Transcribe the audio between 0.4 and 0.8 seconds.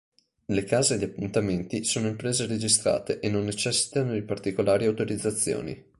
Le